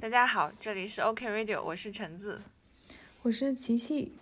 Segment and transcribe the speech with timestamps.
[0.00, 2.40] 大家好，这里是 OK Radio，我是橙子，
[3.20, 4.16] 我是琪琪，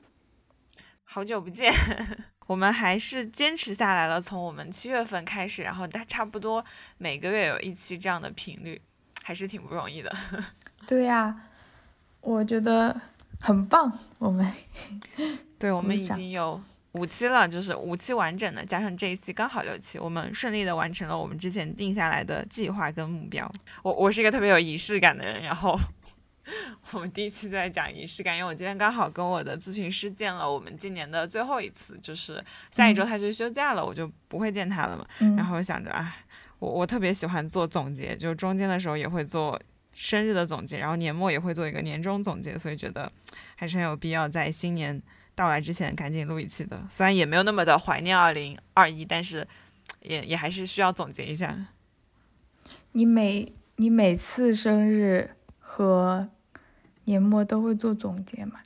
[1.05, 1.73] 好久不见，
[2.49, 6.65] 我们还是坚持下来了，从我们七月份开始，然后大差不多
[6.97, 8.83] 每个月有一期这样的频率，
[9.23, 10.13] 还是挺不容易的。
[10.85, 11.45] 对呀，
[12.23, 13.01] 我觉得
[13.39, 14.53] 很棒，我们，
[15.61, 16.61] 对，我们已经有。
[16.93, 23.51] 五期了，就是五期完整的，加上这一期刚好六期，我们顺利的完成了我们之前定下来的计划跟目标。
[23.83, 25.79] 我我是一个特别有仪式感的人，然后
[26.93, 35.07] 我们第一期在讲仪式感，因为我今天刚好跟我的咨询师见了我们今年的最后一次，就是下一周他就休假了，我就不会见他了嘛。
[35.37, 36.17] 然后想着啊，
[36.59, 39.61] 我我特别喜欢做总结，就中间的时候也会做
[39.93, 43.13] 生日的总结，然后年末也会做一个年终总结，所以觉得
[43.57, 45.03] 还是很有必要在新年。
[45.39, 49.47] 到来之前赶紧录一期的，虽然也没有那么的怀念二零二一，但是
[50.01, 51.57] 也也还是需要总结一下。
[52.91, 56.29] 你每你每次生日和
[57.05, 58.59] 年末都会做总结吗？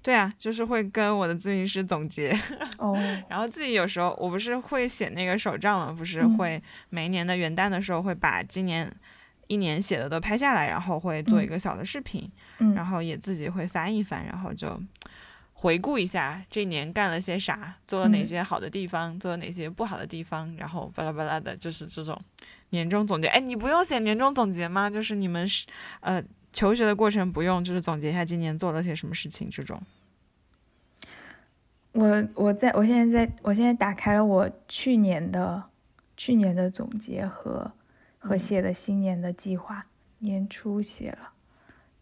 [0.00, 2.38] 对啊，就是会跟我的咨询师总结。
[2.78, 2.94] 哦。
[3.28, 8.88] 然后自己有时候我不是会写那个手账嘛，不是会每一年的元旦的时候会把今年
[9.48, 12.30] 一年写的都拍下来，然后会做一个小的视频，
[12.76, 14.80] 然后也自己会翻一翻，然后就。
[15.64, 22.20] 回顾一下这一年干了些啥，做了哪些好的地方，做了哪些不好的地方，然后巴拉巴拉的，就是这种
[22.68, 23.28] 年终总结。
[23.28, 24.90] 哎，你不用写年终总结吗？
[24.90, 25.66] 就是你们是
[26.00, 29.80] 呃求学的过程不用，就是总结一下今年做了些什么事情这种。
[31.92, 35.64] 我我在我现在在我现在打开了我去年的
[36.14, 37.72] 去年的总结和
[38.18, 39.86] 和写的新年的计划，
[40.18, 41.30] 年初写了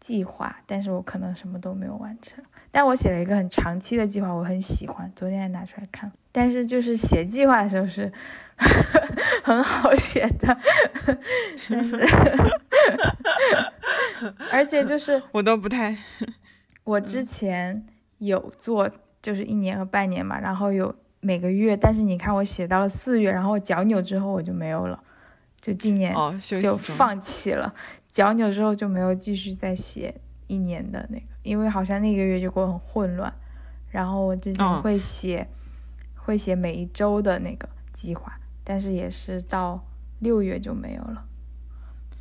[0.01, 2.43] 计划，但是我可能什么都没有完成。
[2.75, 6.11] 但我写了一个很长期的计划，我很喜欢，昨天还拿出来看。
[6.31, 8.11] 但是就是写计划的时候是
[9.45, 10.57] 很好写的，
[11.69, 12.03] 但是
[14.51, 15.95] 而且就是 我都不太，
[16.83, 17.85] 我之前
[18.17, 18.89] 有做
[19.21, 24.99] 就是一年和半年嘛，然后有每个月，但是你看我写到了四月，然后脚扭之后我就没有了，
[25.61, 26.15] 就今年
[26.59, 27.75] 就放弃了，
[28.11, 30.15] 脚扭之后就没有继续再写
[30.47, 31.25] 一年的那个。
[31.43, 33.33] 因为好像那个月就过很混乱，
[33.89, 35.45] 然后我之前会写，
[36.15, 39.83] 会写每一周的那个计划，但是也是到
[40.19, 41.25] 六月就没有了。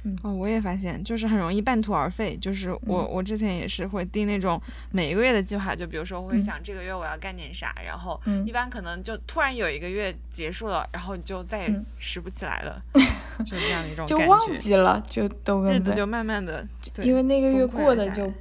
[0.04, 2.36] 嗯，哦，我也发现就是很容易半途而废。
[2.36, 12.82] 就是我我之前也是会定那种每一个月的计划，就比如说我会想这个月我要干点啥，然后一般可能就突然有一个月结束了，然后就再也拾不起来了，
[13.44, 16.66] 就这样的一种就忘记了，就都日子就慢慢的，
[17.02, 18.32] 因为那个月过的就。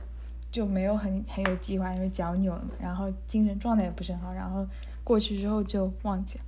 [0.52, 4.68] 就没有很很有计划，因为脚扭了嘛，然后精神状态也不是很好，然后
[5.02, 6.44] 过去之后就忘记了。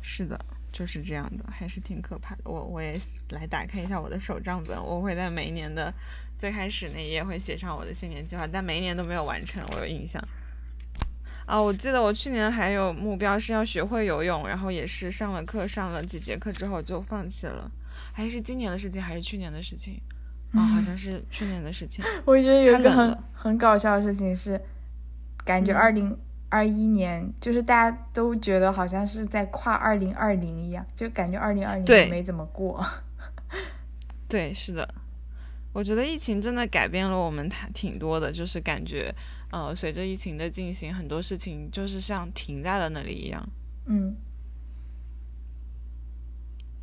[0.00, 0.38] 是的，
[0.72, 2.42] 就是这样的，还是挺可怕的。
[2.44, 3.00] 我我也
[3.30, 5.92] 来打开一下我的手账本，我会在每一年的
[6.36, 10.22] 最开始那一页会写上我的新年计划，但每一年都没有完成，我有印象。
[11.46, 17.68] 啊，我记得我去年还有目标是要学会游泳，然后也是上了课上了几节课之后就放弃了，
[18.12, 20.00] 还是今年的事情还是去年的事情？
[20.52, 22.04] 哦，好像是去年的事情。
[22.24, 24.60] 我觉得有一个很很搞笑的事情是，
[25.44, 26.16] 感觉二零
[26.50, 32.84] 二一年就是大家都觉得好像是在跨二零二零一样，就感觉二零二零没怎么过。
[34.28, 34.94] 对，是的，
[35.72, 39.14] 我觉得疫情真的改变了我们挺挺多的，就是感觉
[39.50, 43.48] 呃，随着疫情的进行，很多事情就是像停在了那里一样。
[43.86, 44.14] 嗯。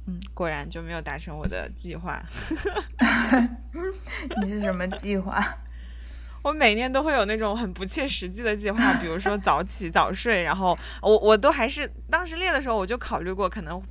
[0.09, 2.17] 嗯，果然就没有达成我的计划。
[4.41, 5.45] 你是什么计划？
[6.47, 13.81] 我每年都会有那种很不切实际的计划，比如说 早起早睡，然后我我都还是当时列的时候我就考虑过可能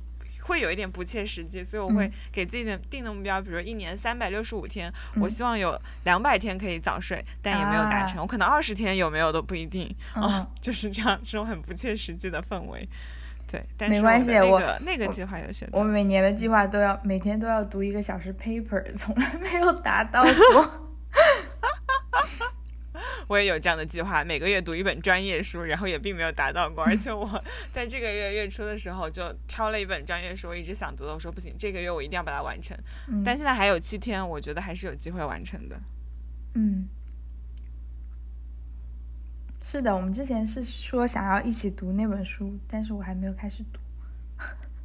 [0.41, 4.91] 会有一点不切实际，所以我会给自己的定的目标，比如一年三百六十五天，
[5.21, 12.89] 我希望有两百天可以早睡，但也没有达成，我可能二十天有没有都不一定啊，就是这样，这种很不切实际的氛围。
[13.49, 15.67] 对，但是没关系，我那个计划有些。
[15.71, 20.83] 我每年的计划都要每天都要读一个小时 paper，从来没有达到过。
[23.27, 26.83] 我也有这样的计划，每个月读一本专业书，然后也并没有达到过。
[26.83, 27.27] 而且我
[27.73, 32.77] 在这个月月初的时候就挑了一本专业书，我一直想读的，我说不行，这个月我一定要把它完成。
[33.25, 35.79] 但现在还有七天，我觉得还是有机会完成的。
[36.55, 36.87] 嗯。
[39.59, 43.79] 是的，我们之前是说想要一起读那本书，但是我还没有开始读。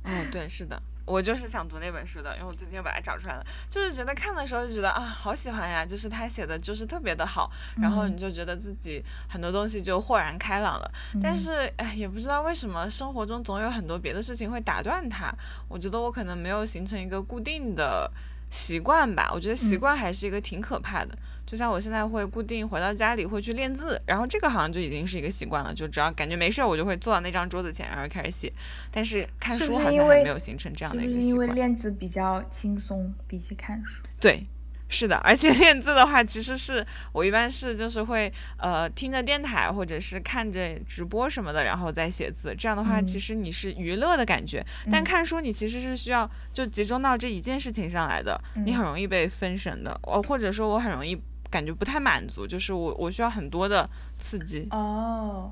[0.03, 7.51] 哦， 对，是的，我就是想读那本书的，因为我最近又把它找出来了，就是觉得看的时候就觉得啊，好喜欢呀，就是他写的就是特别的好，
[7.81, 10.91] 然后你就觉得自己很多东西就豁然开朗了。
[11.23, 15.35] 但是哎，也不知道为什么生活中总有很多别的事情会打断它。
[15.69, 18.11] 我觉得我可能没有形成一个固定的。
[18.53, 19.29] 习惯吧。
[19.35, 21.19] 我觉得习惯还是一个挺可怕的。
[21.45, 25.75] 就像我现在会固定回到家里会去练字，然后这个好像就已经是一个习惯了。
[25.75, 28.53] 就只要感觉没事儿，我就会坐到那张桌子前，然后开始写。
[28.91, 31.23] 但是看书好像还没有形成这样的一个习惯。
[31.23, 34.05] 是因为练字比较轻松，比起看书？
[34.21, 34.47] 对。
[34.93, 42.55] 是的，而且 练字的话，其实是我一般是就是会呃听着电台或者是看着直播什么的，然后再写字。
[42.55, 44.65] 这样的话，其实你是娱乐的感觉。
[44.91, 49.99] 但看书你其实是需要就集中到这一件事情上来的，你很容易被分神的。
[50.03, 51.19] 我或者说我很容易
[51.49, 53.89] 感觉不太满足，就是我我需要很多的
[54.19, 54.69] 刺激。
[54.73, 55.51] 哦，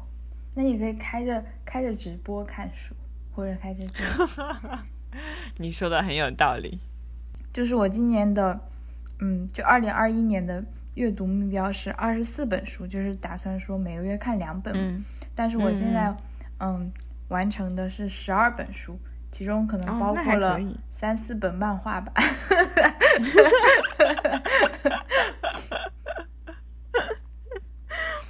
[0.55, 2.95] 那你可以开着开着直播看书，
[3.35, 3.87] 或者开着。
[5.57, 6.79] 你说的很有道理。
[7.55, 8.67] 就是我今年的。
[9.23, 10.65] 嗯，就二零二一年的
[10.95, 14.73] 阅读目标是二十四本书，就是打算说每个月看两本。
[14.75, 16.15] 嗯，但是我现在
[16.59, 16.91] 嗯
[17.29, 18.99] 完成的是十二本书，
[19.31, 20.59] 其中可能包括了
[20.91, 22.13] 三四本漫画吧。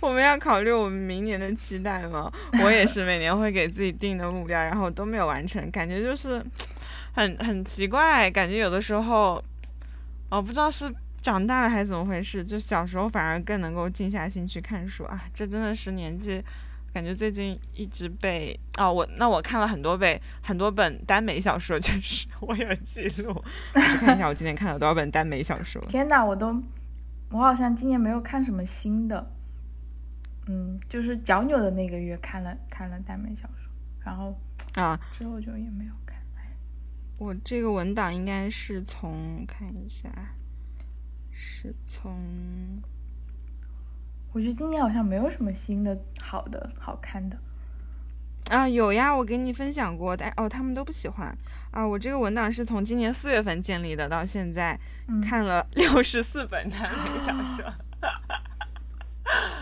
[0.00, 2.32] 我们要考虑我们明年的期待吗？
[2.64, 6.44] 我也是每年会给自己定的目标，然后都没有完成，感觉就是
[7.12, 9.40] 很很奇怪，感觉有的时候。
[10.30, 15.24] 哦，不知道是长大了还是怎么回事，就小时候反而更能够静下心去看书啊！
[15.34, 16.42] 这真的是年纪，
[16.94, 23.30] 感觉最近一直被哦，我那我看了很多本很多本耽美小说，就是 我有记录，
[23.74, 25.82] 我看一下我今年看了多少本耽美小说。
[25.88, 26.62] 天哪，我都
[27.30, 29.30] 我好像今年没有看什么新的，
[30.46, 33.70] 嗯，就是脚扭的那个月看了看了耽美小说，
[34.04, 34.34] 然后
[34.74, 35.92] 啊之后就也没有。
[37.20, 40.08] 我这个文档应该是从看一下，
[41.30, 42.18] 是从，
[44.32, 47.36] 我觉得今年好像没有什么新的好的好看的
[48.48, 51.36] 啊，有呀，我给你分享过，但哦，他们都不喜欢
[51.72, 51.86] 啊。
[51.86, 54.80] 我这个文档是从今年四月份建立的，到现在
[55.22, 57.70] 看了六十四本耽美小说。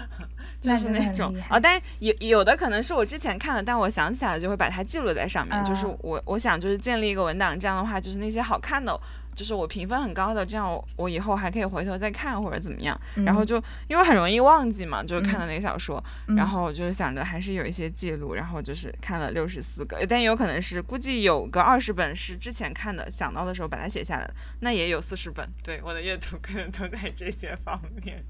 [0.60, 5.64] 就是那种啊，但有有的可能是我之前看的，但我想起来就会把它记录在上面。
[5.64, 8.98] 就是我我想就是建立一个文档，这样的话就是那些好看的，
[9.36, 13.00] 就是我评分很高的，这样我以后还可以回头再看或者怎么样。
[13.24, 16.02] 然后就因为很容易忘记嘛，就是看的那个小说，
[16.36, 24.28] 然后就是想着还是有一些记录，然后就是看了六十四个，但有可能是估计有个二十本是之前看的，想到的时候把它写下来
[24.60, 25.48] 那也有四十本。
[25.62, 28.24] 对，我的阅读可能都在这些方面。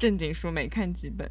[0.00, 1.28] 正经书没看几本，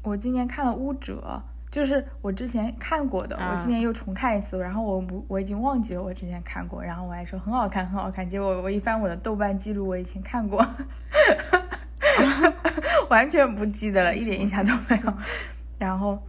[0.00, 1.42] 我今年看了《巫者》，
[1.72, 10.64] 就是我之前看过的，我今年又重看一次，然后我不我已经忘记了我之前看过，然后我还说很好看很好看，结果我一翻我的豆瓣记录，我以前看过，
[13.10, 15.12] 完全不记得了，一点印象都没有。
[15.80, 16.22] 然后，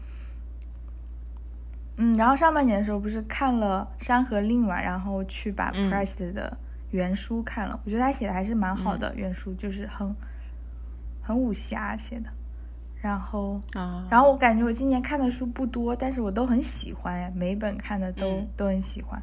[1.97, 6.57] 嗯，然后上半年的时候不是看了《山河令》嘛，然后去把 Price 的
[6.89, 10.11] 原书看了，我觉得他写的还是蛮好的，原书就是很。
[11.29, 12.29] 很武侠写的，
[12.99, 19.21] 然后，啊然后我感觉我今年看的书不多，但是我都很喜欢呀，每本看的都都很喜欢，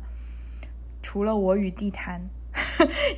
[1.02, 2.22] 除了《我与地坛》，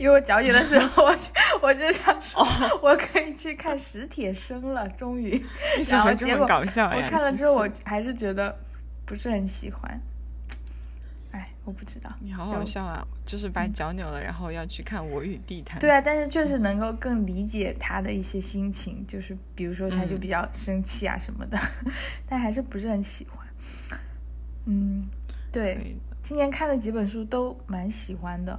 [0.00, 1.14] 因为我脚扭的时候，我
[1.60, 2.42] 我就想说，
[2.80, 5.38] 我可以去看史铁生了，终于，
[5.86, 6.48] 然后结果我
[7.10, 8.56] 看了之后，我还是觉得
[9.04, 10.00] 不是很喜欢。
[11.64, 13.06] 我不知道，你好好笑啊！
[13.26, 15.76] 就是把脚扭了，然后要去看《我与地坛》。
[15.82, 21.58] 对啊，但是确实能够更理解他的一些心情，就是比如说他就比较生气啊什么的，
[22.26, 23.46] 但还是不是很喜欢。
[24.64, 25.06] 嗯，
[25.52, 28.58] 对，今年看的几本书都蛮喜欢的，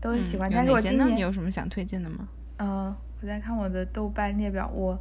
[0.00, 0.50] 都很喜欢。
[0.52, 2.28] 但是我今年你有什么想推荐的吗？
[2.56, 5.00] 呃，我在看我的豆瓣列表，我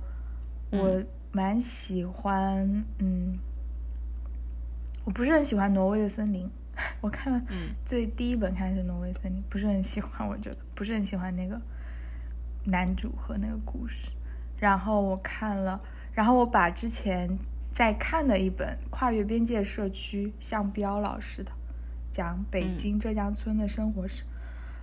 [0.69, 3.39] 我蛮喜欢，嗯，
[5.05, 6.45] 我不是很喜欢《挪威的森林》。
[7.01, 7.41] 我看了
[7.85, 11.59] 最第一本看是《挪威森林》，不是很喜欢，我觉得不是很喜欢那个
[12.65, 14.11] 男主和那个故事。
[14.57, 15.79] 然后我看了，
[16.13, 17.29] 然后我把之前
[17.73, 21.51] 在看的一本《跨越边界社区》，向彪老师的
[22.11, 24.23] 讲北京浙江村的生活史，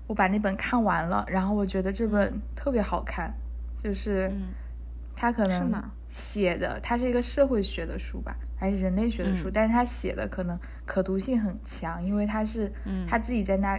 [0.06, 1.24] 我把那本看完了。
[1.28, 3.34] 然后我觉得这本特别好看，
[3.82, 4.32] 就是
[5.16, 8.36] 他可能写的，他是一个社会学的书吧。
[8.64, 12.73] 还是人类学的书，但是他写的可能可读性很强，因为他是
[13.06, 13.78] 他自己在那，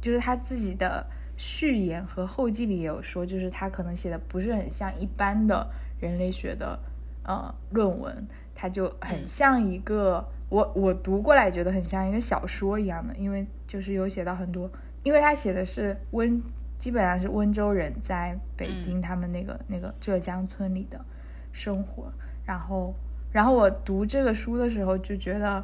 [0.00, 5.68] 就是他自己的序言和后记里也有说，就是他可能写的不是很像一般的
[6.00, 6.78] 人类学的
[7.24, 14.70] 呃论文，他就很像一个我我读过来觉得很像一个小说一样的，因为就是有写到很多，
[15.02, 16.42] 因为他写的是温
[16.78, 21.04] 基本上是温州人在北京他们那个那个浙江村里的
[21.52, 22.10] 生活，
[22.46, 22.94] 然后。
[23.34, 25.62] 然后我读这个书的时候就觉得，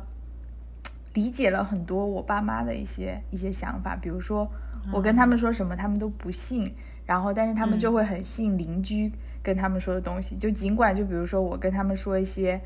[1.15, 4.51] 理解了很多我爸妈的一些一些想法，比如说
[4.93, 6.75] 我跟他们说什么，他们都不信，
[7.07, 12.61] 然后但是他们就会很信邻居跟他们说的东西，就尽管就比如说我跟他们说一些。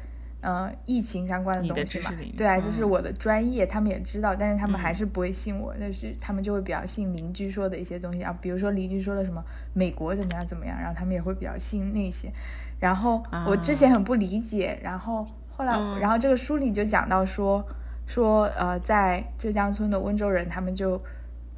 [0.47, 8.23] 嗯，疫情相关的东西嘛，对啊，这是我的专业，他们也知道，但是他们还是不会信我，但是他们就会比较信邻居说的一些东西。
[8.23, 12.31] 啊，比如说邻居说的什么美国怎么样怎么样，然后他们也会比较信那些。
[12.79, 17.67] 然后我之前很不理解，然后后来，然后这个书里就讲到说
[18.07, 21.03] 说呃，在浙江村的温州人，他们就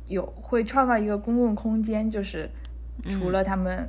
[0.06, 2.48] 有会创造一个公共空间，就是
[3.10, 3.88] 除了他们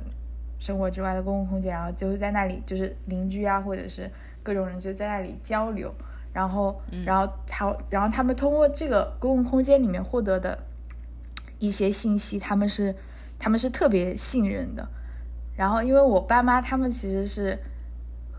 [0.58, 4.10] 生活之外的公共空间，然后就会在那里就是邻居啊，或者是。
[4.48, 5.94] 各种人就在那里交流，
[6.32, 10.58] 然后，然后他，然后他们通过这个公共空间里面获得的
[11.58, 12.96] 一些信息，他们是，
[13.38, 14.88] 他们是特别信任的。
[15.54, 17.58] 然后，因为我爸妈他们其实是，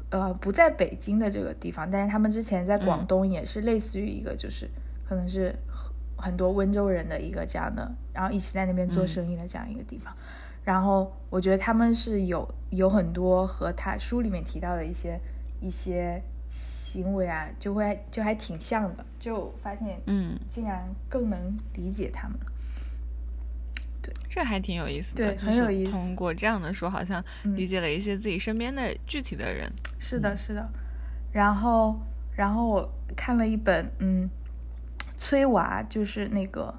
[0.09, 4.67] 呃，不在北京的这个地方，但是他们之前在广东也是类似于一个，就是
[5.07, 5.53] 可能是
[6.17, 10.11] 很多温州人的一个这样的，然后一起在那边做生意的这样一个地方。
[10.63, 15.19] 然后，我觉得他们是有有很多和他书里面提到的一些。
[15.59, 22.37] 一些行为啊，就会就还挺像的，就发现，嗯，竟然更能理解他们。
[24.01, 25.91] 对，这还挺有意思的，对，很有意思。
[25.91, 29.71] 通过这样的说，好像理解了一些自己身边的具体的人。
[29.99, 30.67] 是的，是的。
[31.31, 31.99] 然后，
[32.35, 34.29] 然后我看了一本，嗯，
[35.17, 36.73] 崔娃，就是那个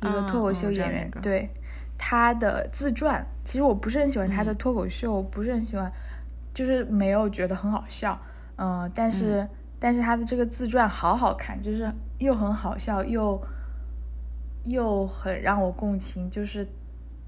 [0.00, 1.50] 一个脱口秀演员，对
[1.98, 3.26] 他的自传。
[3.44, 5.92] 其实我不是很喜欢他的脱口秀，我不是很喜欢。
[6.54, 8.16] 就是没有觉得很好笑，
[8.56, 9.46] 嗯，但是
[9.80, 13.42] 但是他的这个自传好好看，就是又很好笑，又
[14.62, 16.64] 又很让我共情，就是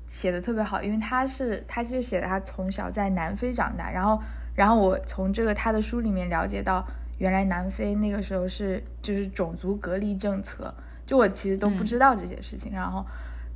[0.06, 0.80] 写的特别好。
[0.80, 4.22] 因为他是他其实写的他从小在南非长大，然后
[4.54, 6.86] 然后我从这个他的书里面了解到，
[7.18, 10.72] 原来南非那个时候是就是种族隔离政策，
[11.04, 12.72] 就我其实都不知道这些事情。
[12.72, 13.04] 然后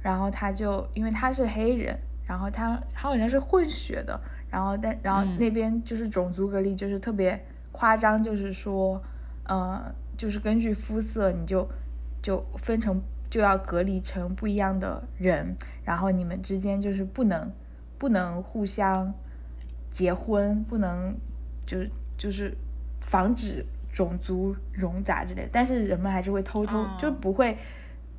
[0.03, 1.97] 然后他就因为他是黑人，
[2.27, 4.21] 然后他他好像是混血的。
[4.51, 7.41] 然后，但然后那边就是种族隔离，就是特别
[7.71, 9.01] 夸张，就是说，
[9.45, 9.81] 呃，
[10.17, 11.69] 就是根据肤色，你就
[12.21, 15.55] 就分成就要隔离成不一样的人，
[15.85, 17.53] 然后你们之间就是不能
[17.97, 19.15] 不能互相
[19.89, 21.17] 结婚，不能
[21.65, 21.89] 就是
[22.19, 22.53] 就是
[23.01, 25.49] 防止种族融杂之类的。
[25.53, 27.57] 但是人们还是会偷偷，就不会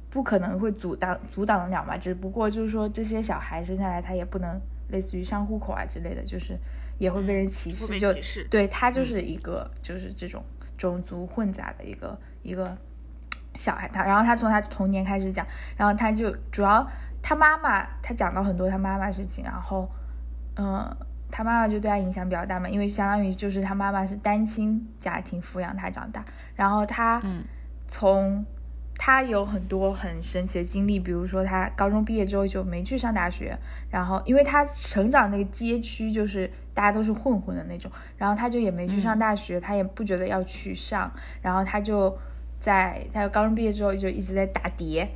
[0.10, 1.98] 不可能会阻挡阻挡得了嘛。
[1.98, 4.58] 只不过就是说，这些小孩生下来他也不能。
[4.92, 6.58] 类似于上户口啊之类的，就是
[6.98, 8.14] 也会被人歧视，就
[8.50, 10.44] 对他就是一个就是这种
[10.78, 12.78] 种族混杂的一个一个
[13.56, 13.88] 小孩。
[13.88, 15.46] 他然后他从他童年开始讲，
[15.76, 16.88] 然后他就主要
[17.22, 19.90] 他妈妈他讲到很多他妈妈事情，然后
[20.58, 20.96] 嗯，
[21.32, 26.24] 他妈妈就对他影响比较大嘛，因为相当于就是他妈妈是单亲家庭抚养他长大，
[26.56, 27.22] 然后他
[27.88, 28.46] 从。
[29.04, 33.58] 他有很多很神奇的经历，比如说他高中毕业之后就没去上大学，
[33.90, 42.16] 然后因为他成长那个街区就是大家都是混混的那种，然后他就也没去上大学，他也不觉得要去上，然后他就。
[42.62, 45.10] 在他高中毕业之后就一直在打碟，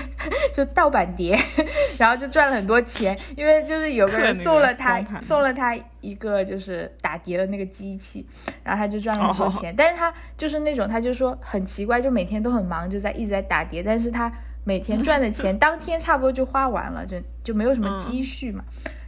[0.54, 1.34] 就盗版碟，
[1.98, 3.18] 然后就赚了很多钱。
[3.34, 8.26] 因为就是有个人送了他送了他一个就是打碟的那个机器，
[8.62, 9.74] 然后他就赚了很多钱。
[9.74, 14.30] 但是他就是那种他就说很奇怪，就每天都很忙，就在一直在打碟，但是他
[14.64, 18.62] 每天赚的钱 当天差不多就花完了，就就没有什么积蓄嘛。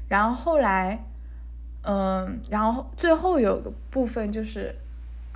[0.09, 1.05] 然后后来，
[1.83, 4.75] 嗯，然后最后有个部分就是。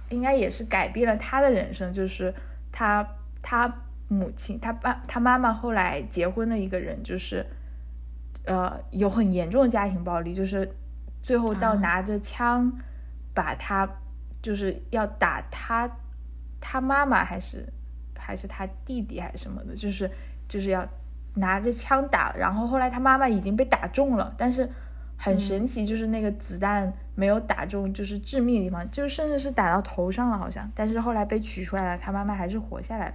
[0.08, 2.32] 应该也是改变了他的人生，就是
[2.78, 3.08] 他
[3.40, 3.74] 他
[4.08, 7.42] 母亲他爸他妈妈后来结婚的一个人，就是
[8.44, 10.70] 呃有很严重的家庭暴力，就是
[11.22, 12.70] 最后到拿着枪
[13.32, 13.88] 把他
[14.42, 15.90] 就是要打他
[16.60, 17.66] 他妈妈还是
[18.14, 20.10] 还是他弟弟还是什么的，就是
[20.46, 20.86] 就是要
[21.36, 24.70] 拿着枪打，然后后来他妈妈已经被打中了，但是。
[25.18, 30.70] 很神奇，就是那个子弹没有打中，就是致命的地方，就甚至是打到头上了，好像。
[30.74, 33.14] 但是后来被取出来了，他妈妈还是活下来了。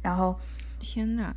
[0.00, 0.34] 然后，
[0.80, 1.34] 天呐，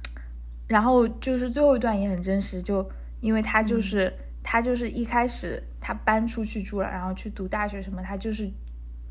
[0.68, 8.50] 然后就是最后一段也很真实，就因为他就是他就是一开始他搬出去住了，然后去读大学什么，他就是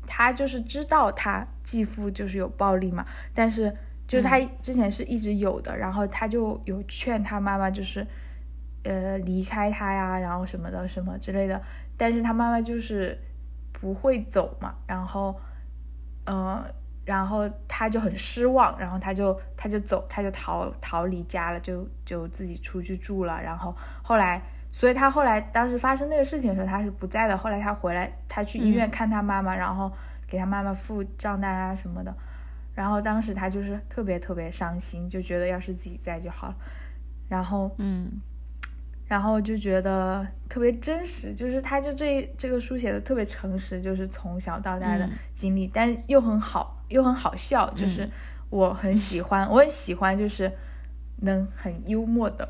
[0.07, 3.73] 他就是知道他继父就是有暴力嘛，但是
[4.07, 8.05] 就是他之前是一直有的，然后他就有劝他妈妈就是。
[8.85, 11.61] 呃，离开他呀，然后什么的，什么之类的，
[11.97, 13.19] 但是他妈妈就是
[13.73, 15.35] 不会走嘛，然后，
[16.25, 16.63] 嗯，
[17.03, 29.91] 然后他就很失望，然后他就他就走，他就逃逃离家了，就就自己出去住了，然后后来，所以他后来当时发生那个事情的时候，他是不在的，后来他回来，他去医院看他妈妈，然后
[30.27, 32.15] 给他妈妈付账单啊什么的，
[32.73, 36.55] 然后当时他就是特别特别伤心，就觉得要是自己在就好了。
[37.27, 38.21] 然后，嗯，
[39.07, 48.09] 然后就觉得特别真实，就是他就这这个书写的特别诚实，就是从小到大的经历，但是又很好，又很好笑，就是
[48.49, 50.51] 我很喜欢，我很喜欢，就是
[51.21, 52.47] 能很幽默的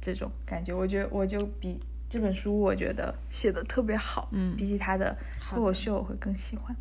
[0.00, 0.74] 这种感觉。
[0.74, 5.16] 我觉得我就比这本书我觉得写的特别好，嗯，比起他的
[5.50, 6.74] 脱口秀我会更喜欢。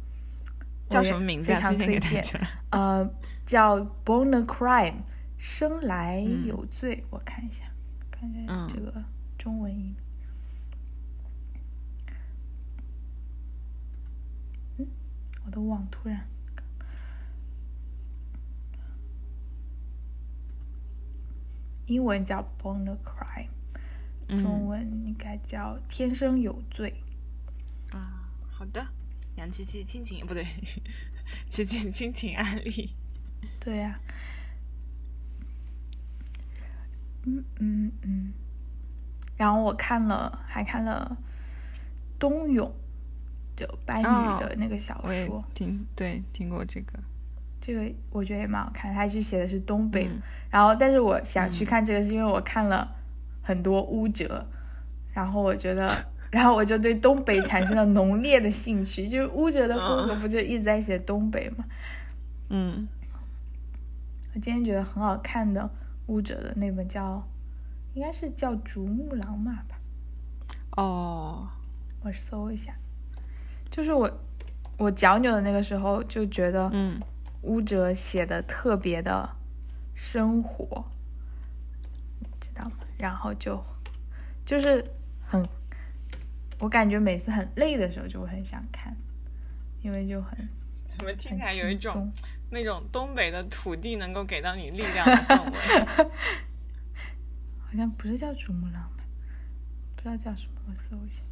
[0.90, 1.48] 叫什么名字？
[1.48, 2.24] 非常推荐。
[2.72, 3.10] 呃，
[3.46, 4.92] 叫《Born a Crime》。
[5.46, 7.64] 生来有罪，我看一下，
[8.24, 9.04] 看看这个
[9.38, 9.94] 中文译。
[14.78, 14.88] 嗯，
[15.46, 16.26] 我的网突然，
[21.88, 23.50] 英文叫《Born a Crime》，
[24.42, 27.04] 中文应该叫《天生有罪》。
[27.98, 28.88] 啊，好的，
[29.36, 30.46] 杨七七亲情不对，
[31.50, 32.96] 七七亲情案例。
[33.60, 34.00] 对呀。
[37.26, 38.34] 嗯嗯嗯，
[39.38, 41.18] 然后我看了，还看了
[42.20, 42.70] 冬泳，
[43.56, 47.00] 就白宇的那个小说，听对听过这个，
[47.62, 48.94] 这个我觉得也蛮好看。
[48.94, 50.10] 他就写的是东北，
[50.50, 52.96] 然后但是我想去看这个，是因为我看了
[53.42, 54.46] 很多乌哲，
[55.14, 55.90] 然后我觉得，
[56.30, 59.08] 然后我就对东北产生了浓烈的兴趣。
[59.08, 61.64] 就是乌哲的风格不就一直在写东北吗？
[62.50, 62.88] 嗯，
[64.34, 65.70] 我今天觉得很好看的。
[66.08, 67.28] 巫者的那本叫，
[67.94, 69.80] 应该是叫《竹木狼马》吧？
[70.76, 71.48] 哦，
[72.02, 72.76] 我搜一下，
[73.70, 74.10] 就是我
[74.78, 77.00] 我脚扭的那个时候就觉得，嗯，
[77.44, 79.30] 巫者写的特别的
[79.94, 80.86] 生活，
[82.42, 82.76] 知道吗？
[83.00, 83.64] 然后就
[84.46, 84.84] 就是
[85.26, 85.46] 很，
[86.60, 88.96] 我感觉每次很累的时候就会很想看，
[89.82, 90.50] 因为就很
[90.86, 92.12] 怎么听起来有一种。
[92.54, 95.58] 那种东北的土地能够给到你力量的氛围，
[97.60, 99.04] 好像不是叫珠穆朗玛，
[99.96, 101.24] 不知道叫什么，我搜一下。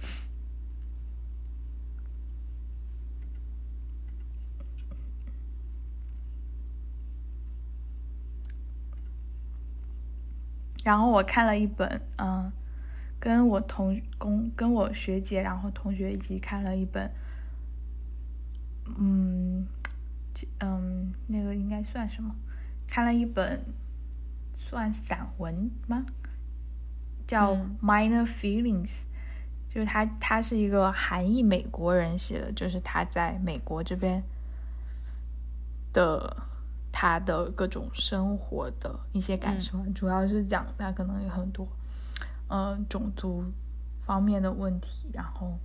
[10.84, 12.52] 然后我看了一本，嗯，
[13.18, 17.10] 跟我同工跟我学姐，然后同学一起看了一本。
[18.98, 19.66] 嗯，
[20.60, 22.34] 嗯，那个应该算什么？
[22.86, 23.64] 看了一本
[24.52, 26.04] 算散文吗？
[27.26, 28.88] 叫《Minor Feelings》，
[29.72, 34.20] 就是他，他是一个韩裔美国人写的，就是他在美国这边
[35.92, 36.36] 的
[36.90, 41.68] 他的各种生活的一些感受，主要是讲他可能有很多
[42.48, 43.44] 嗯种族
[44.04, 45.56] 方面的问题，然后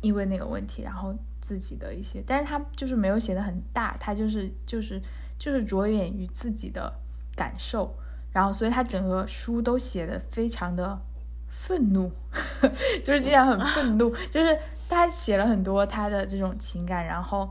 [0.00, 1.14] 因为那个问题，然后。
[1.40, 5.00] 自己的一些，但是他就是没有写的很大，他就是就是
[5.38, 6.92] 就是着眼于自己的
[7.36, 7.94] 感受，
[8.32, 11.00] 然后所以他整个书都写的非常的
[11.48, 12.10] 愤怒，
[13.02, 14.58] 就是经常很愤怒，就是
[14.90, 17.48] 他写了很多他的这种情感，然后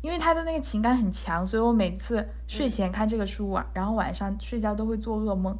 [0.00, 5.56] 因为他的那个情感很强，所以我每次睡前看这个书啊，然后晚上睡觉都会做噩梦，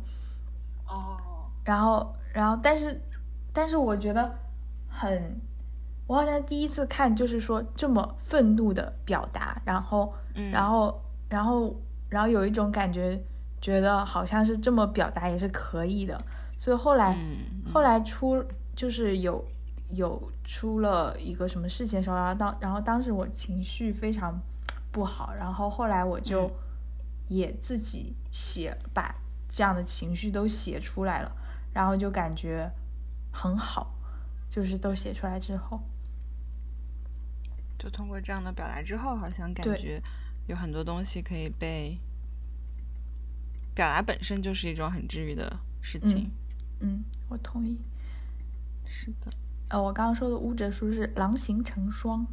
[0.89, 3.01] 哦，然后然后但是
[3.53, 4.35] 但是我觉得
[4.89, 5.41] 很。
[6.11, 10.13] 我好像第一次看，就是说这么愤怒的表达，然后，
[10.51, 11.73] 然后，然后，
[12.09, 13.17] 然后有一种感觉，
[13.61, 16.19] 觉得好像是这么表达也是可以的。
[16.59, 17.17] 所以后来，
[17.73, 18.45] 后来出
[18.75, 19.45] 就是有
[19.91, 24.37] 有出了一个什么事情的时候，然后当然后当时我情绪非常
[24.91, 26.51] 不好，然后后来我就
[27.29, 29.15] 也自己写，把
[29.49, 31.31] 这样的情绪都写出来了，
[31.73, 32.69] 然后就感觉
[33.31, 33.95] 很好，
[34.49, 35.79] 就是都写出来之后。
[37.81, 40.01] 就通过这样的表达之后，好像感觉
[40.47, 41.99] 有很多东西可以被
[43.75, 46.31] 表达，本身就是一种很治愈的事情。
[46.81, 47.81] 嗯，我同意。
[48.85, 49.33] 是的。
[49.69, 52.27] 呃，我刚刚说的乌哲书是《狼行成双》，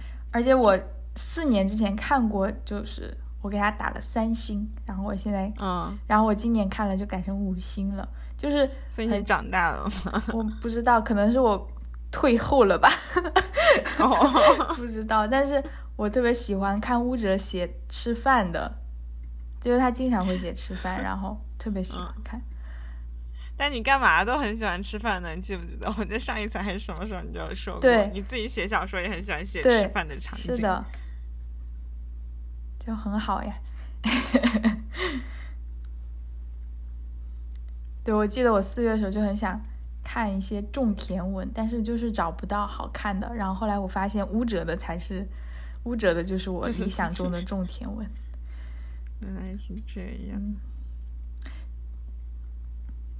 [0.30, 0.78] 而且我
[1.16, 10.22] 四年之前看过，就是我给他打了三星，然后我现在，嗯，然后我今年看了就改成五星了，就是所以你长大了吗？
[10.34, 11.70] 我不知道，可能是我。
[12.14, 12.88] 退后了吧？
[14.76, 15.60] 不知道，但是
[15.96, 18.72] 我特别喜欢看乌哲写吃饭的，
[19.60, 22.40] 就是他经常会写吃饭，然后特别喜欢看。
[23.56, 25.34] 但你干嘛都很喜欢吃饭呢？
[25.34, 30.54] 你记不记得我在上一次还是什么时候你就有说过，你自己写小说也很喜欢写吃饭的场景。
[30.54, 30.84] 是的，
[32.78, 33.54] 就很好呀。
[38.04, 39.60] 对，我记得我四月的时候就很想。
[40.14, 43.34] 看一些种田文，但是就是找不到好看的。
[43.34, 45.26] 然后后来我发现巫哲的才是，
[45.82, 48.06] 巫哲的就是我理想中的 种田文。
[49.18, 50.00] 原来是这
[50.30, 50.40] 样。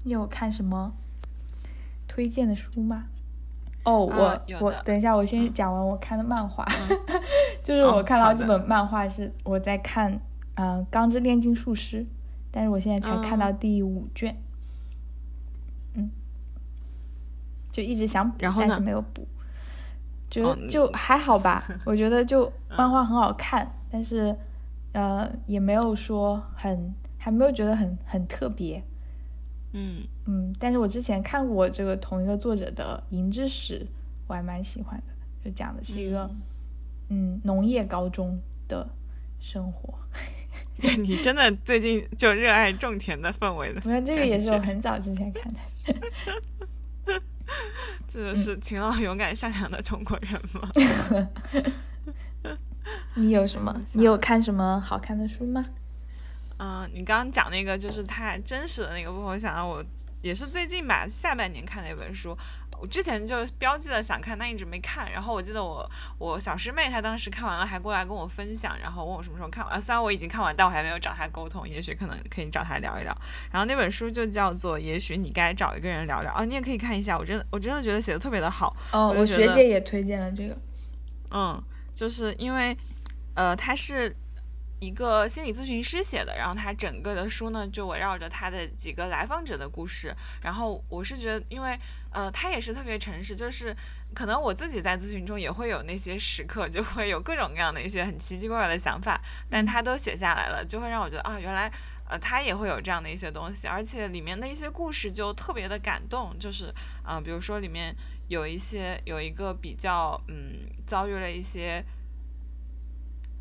[0.04, 0.94] 你有看什么
[2.07, 3.07] 推荐的书吗？
[3.83, 6.64] 哦，我我等一下，我先讲完我看的漫画，
[7.64, 10.20] 就是我看到这本漫画是我在看，
[10.54, 12.02] 嗯，《钢之炼金术师》，
[12.52, 14.37] 但是我现在才看到第五卷，嗯，
[17.74, 19.26] 就一直想补，但是没有补，
[20.30, 24.32] 就就还好吧， 我觉得就漫画很好看，但是
[24.92, 28.80] 呃也没有说很，还没有觉得很很特别。
[29.72, 33.80] 嗯嗯，但是我之前看过这个同一个作者的《银之匙》，
[34.28, 35.04] 我还蛮喜欢的，
[35.44, 36.30] 就讲的是一个
[37.08, 38.88] 嗯农业高中的
[39.40, 39.92] 生活。
[40.78, 43.82] 你真的最近就热爱种田的氛围的？
[43.84, 45.58] 没有，这个也是我很早之前看的。
[48.12, 50.68] 这个是勤劳、勇敢、善良的中国人吗？
[53.14, 53.74] 你有什么？
[53.94, 55.64] 你有看什么好看的书吗？
[56.59, 59.85] 嗯，你刚刚讲那个就是太真实的那个部分，我想到我
[60.22, 62.37] 也是最近吧，下半年看的一本书。
[62.84, 65.10] 我之前就标记了想看，但一直没看。
[65.10, 69.80] 然后我记得我我小师妹她当时看完了，还过来跟我分享，然后问我什么时候看完。
[69.80, 73.16] 虽然我已经看完，但我还没有找她沟通，也许可能可以找她聊一聊。
[73.50, 77.16] 然后那本书就叫做《也许你该找一个人聊聊》哦，你也可以看一下。
[77.16, 78.76] 我真的我真的觉得写的特别的好。
[78.92, 80.54] 哦，我学姐也推荐了这个。
[81.30, 81.58] 嗯，
[81.94, 82.76] 就是因为
[83.34, 84.14] 呃，他是。
[84.80, 90.14] 一个心理咨询师写的，然后他整个的书呢就围绕着他的几个来访者的故事。
[90.42, 91.78] 然后我是觉得，因为
[92.10, 93.74] 呃他也是特别诚实，就是
[94.14, 101.72] 可能我自己在咨询中也会有那些时刻，就会有各种各样的一些很奇奇怪怪的想法，但他都写下来了，就会让我觉得啊，原来
[102.08, 106.74] 呃他也会有这样的一些东西，而且里面的一些故事就特别的感动，就是
[107.08, 107.94] 嗯，比如说里面
[108.28, 111.82] 有一些有一个比较嗯遭遇了一些。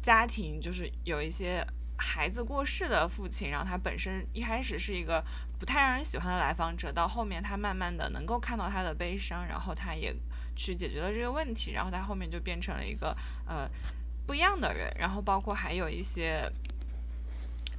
[0.03, 1.65] 家庭就是有一些
[1.97, 5.23] 孩子过世的父亲，然后他本身一开始是一个
[5.57, 10.13] 不太让人喜欢的来访者，到后面他慢慢的能够看到他的悲伤，然后他也
[10.57, 13.15] 去解决了这个问题，然后他后面就变成了一个
[13.47, 13.69] 呃
[14.27, 16.51] 不一样的人，然后包括还有一些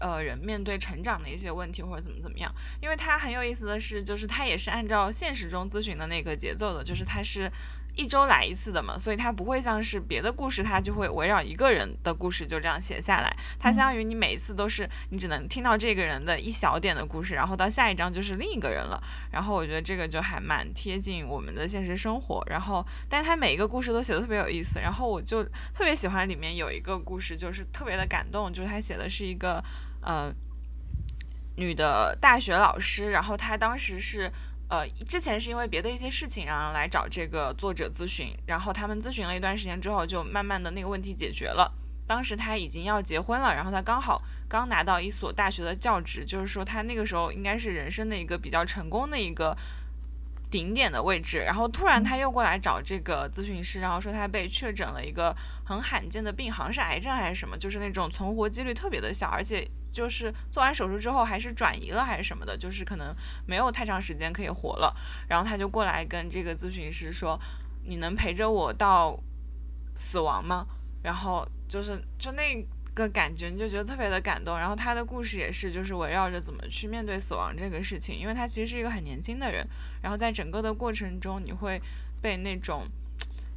[0.00, 7.52] 呃人面对成长的一些问题或者怎么怎么样，因为他很有意思的是，就是他也是按照现实中咨询的那个节奏的，就是他是。
[7.96, 13.36] 一周来一次的嘛，所以它不会像是别的故事，它就会围绕一个人的故事就这样写下来。
[13.58, 19.00] 它相当于你每一次都是你只能听到这个人的一小点的故事，然后到下一章就是另一个人了。
[19.30, 22.44] 然后我觉得这个就还蛮贴近我们的现实生活。
[22.50, 24.80] 然后，但是它每一个故事都写的特别有意思。
[24.80, 29.62] 然后我就特别喜欢里面有一个故事，就是特别的感动，就是他写的是一个
[30.02, 30.34] 呃
[31.56, 34.32] 女的大学老师，然后她当时是。
[34.74, 41.72] 呃，之前是因为别的一些事情，然后来找这个作者咨询，然后他们咨询了一段时间之后，就慢慢的那个问题解决了。
[42.08, 49.56] 当时他已经要结婚了，然后他刚好刚拿到一所大学的教职，就是说他那个时候应该是人生的一个比较成功的一个。
[50.54, 63.12] 顶点的位置，然后突然他又过来找这个咨询师，然后说他被确诊了一个很罕见的病，好像是癌症还是什么，就是那种存活几率特别的小，而且就是做完手术之后还是转移了还是什么的，就是可能
[63.48, 64.94] 没有太长时间可以活了。
[65.28, 67.36] 然后他就过来跟这个咨询师说
[67.82, 69.18] ：“你能陪着我到
[69.96, 70.64] 死亡吗？”
[71.02, 72.64] 然后就是就那。
[72.94, 79.66] 个感觉你就觉得特别的感动，然后他的故事也是就是围绕着怎么去面对死亡这个事情，因为他其实是一个很年轻的人，
[80.00, 81.82] 然后在整个的过程中你会
[82.22, 82.86] 被那种，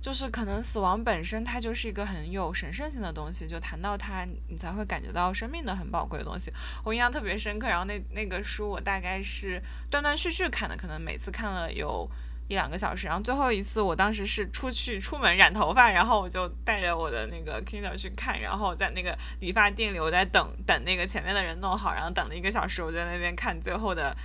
[0.02, 6.52] 就是可能死亡本身它就是一个很有神圣性的东西，就谈到它你才会感觉到生命的很宝贵的东西，
[6.84, 7.68] 我印象特别深刻。
[7.68, 12.10] 然后那那个书我大概是断断续续看的，可能每次看了有。
[12.48, 24.16] 一两个小时，然后最后一次我当时是出去出门染头发，然后我就带着我的那个 Kindle 去看，然后在那个理发店里，我在等等那个前面的人弄好，然后等了一个小时，我在那边看最后的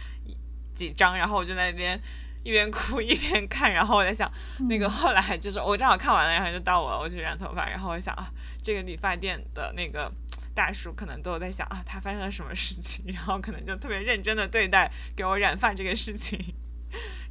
[0.74, 2.00] 几张，然后我就在那边
[2.44, 4.30] 一边哭一边看，然后我在想，
[4.68, 8.30] 那个后来就是我正好看完了，然后就到我我去染头发，然后我想啊，
[8.62, 10.08] 这个理发店的那个
[10.54, 16.54] 大叔可能都在想啊，他发生了什么事情，然后可能就特别认真的对待给我染发这个事情。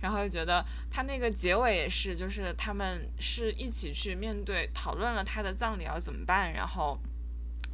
[0.01, 6.99] 然后就觉得他那个结尾也是，就是他们是一起去面对讨论了他的葬礼要怎么办，然后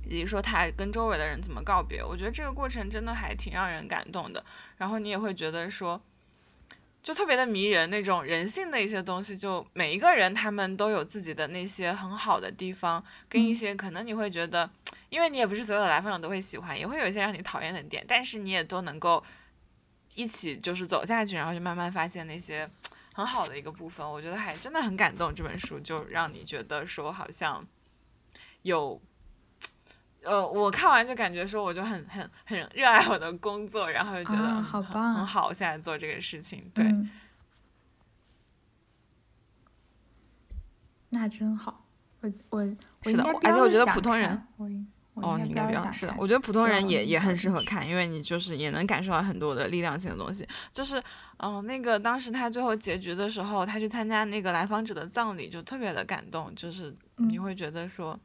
[0.05, 2.03] 以及说他跟周围的人怎么告别。
[2.03, 4.43] 我觉得这个过程真的还挺让人感动的。
[4.77, 6.01] 然后你也会觉得说，
[7.01, 14.69] 就特别的迷人，那种人性的一些东西，就每一个人他们都有自己的那些很好的地方，跟一些可能你会觉得，
[15.09, 19.23] 因为你也不是所有的来访者都会喜欢，也会有一些让你讨厌的点，但是你也都能够。
[20.17, 22.67] 一起就是走下去，然后就慢慢发现那些
[23.13, 25.33] 很好的一个部分，我觉得还真的很感动。
[25.33, 27.63] 这本书就让你觉得说好像
[28.63, 28.99] 有，
[30.23, 36.83] 呃，我看完就感觉说我就很很很热爱我的工作，然后就觉得好棒，很好，现在做这个事情，对。
[41.09, 41.85] 那真好，
[42.21, 42.65] 我我
[43.03, 44.47] 是的，而且我觉得普通人，
[45.21, 50.47] 哦，你应该不要是的，我觉得普通人也也很适合看，因为你就是也能感受到很多的力量性的东西。
[50.71, 51.01] 就是，
[51.37, 58.19] 嗯，那个当时他最后结局的时候，他去参加那个来访者的葬礼，就特别的感动，就是你会觉得说。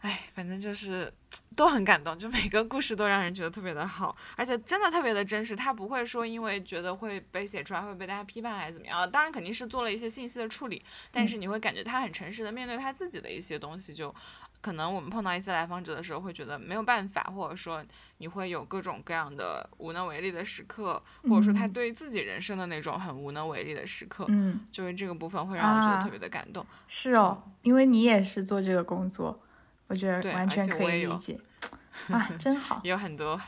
[0.00, 1.12] 哎，反正就是
[1.56, 5.56] 都很感动，就每个故事都让人觉得特别的好，而且真的特别的真实。
[5.56, 10.80] 他不会说因为觉得会被写出来会被大家批判还是怎么样，当然肯定是做了一些信息的处理，
[11.10, 13.92] 但是你会感觉他很诚实的面对他自己的一些东西。
[13.92, 14.14] 就
[14.60, 17.84] 可能我们碰到一些来访者的时候，会觉得没有办法，或者说
[18.18, 26.64] 你会有各种各样的无能为力的时刻，或者说他对自己人生的那种很无能为力的时刻，嗯，就是这个部分会让我觉得特别的感动。
[26.88, 29.40] 是哦，因为你也是做这个工作。
[29.88, 31.38] 我觉得完全可以理解，
[32.10, 33.40] 啊，真好，有很多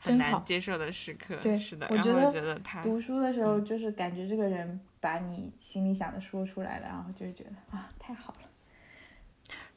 [0.00, 1.86] 很难接受的时刻，对，是的。
[1.88, 8.48] 我觉得读书的时候，就是感觉这个人把你心里想的说出来了，然后就觉得啊，太好了。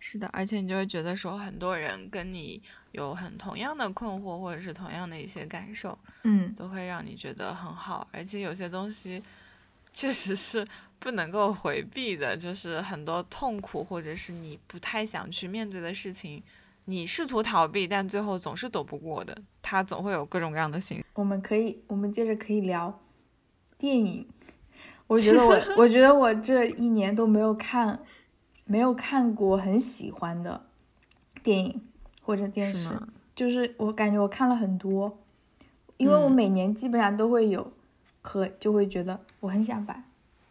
[0.10, 8.08] 是的，而且你就会觉得说，很多人跟你有很同样的困惑，或者是同样的一些感受，嗯，都会让你觉得很好。
[8.12, 9.22] 而且有些东西
[9.92, 10.68] 确实是。
[11.00, 16.42] 不能够回避的，就是很多痛苦，或者是你不太想去面对的事情，
[16.86, 19.38] 你试图逃避，但最后总是躲不过的。
[19.62, 21.04] 它总会有各种各样的形。
[21.14, 23.00] 我们可以，我们接着可以聊
[23.78, 24.28] 电影。
[25.06, 28.04] 我觉得我，我觉得我这一年都没有看，
[28.68, 30.62] 没有看过很喜欢的
[31.42, 31.82] 电影
[32.22, 32.94] 或者电视，
[33.34, 35.18] 就是我感觉我看了很多，
[35.98, 37.72] 因为我每年基本上都会有，
[38.22, 40.04] 和就会觉得我很想把。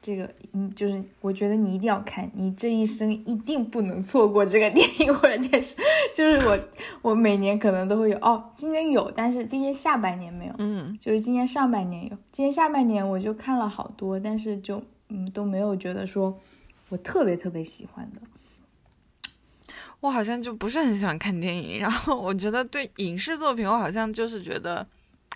[0.02, 5.74] 这个，嗯，就是我觉得你一定要看，你这一生一定不能错过这个 电影或者电视。
[6.14, 6.56] 就是我，
[7.02, 10.54] 我每年可能都会有哦，今年有，但是今年下半年没有。
[10.58, 16.38] 嗯，就是今年上半年有，今年下半年我就看了好多，但是就嗯都没有觉得说
[16.88, 18.20] 我特别特别喜欢的。
[20.00, 24.86] 我好像就不是很喜欢看电影，然后我觉得对影视作品，我好像就是觉得，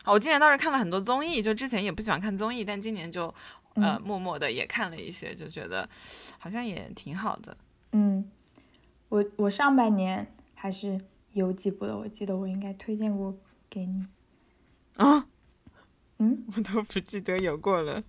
[0.05, 3.33] 我今年倒是看了很多综艺，就之前也不喜欢看综艺，但今年就。
[3.75, 5.89] 呃，默默的也看了一些，就觉得
[6.39, 7.57] 好像也挺好的。
[7.93, 8.29] 嗯，
[9.09, 11.01] 我我上半年还是
[11.35, 13.39] 有几部的，我记得我应该推荐过
[13.71, 14.07] 给你。
[14.97, 15.25] 啊？
[16.19, 16.45] 嗯？
[16.55, 18.03] 我都不记得有过了。